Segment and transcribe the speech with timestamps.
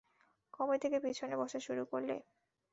[0.53, 2.15] কবে থেকে পিছনে বসা শুরু করলে?